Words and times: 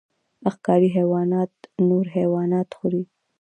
ښکاري 0.53 0.89
حیوانات 0.97 1.51
نور 1.87 2.05
حیوانات 2.15 2.69
خوري 2.77 3.03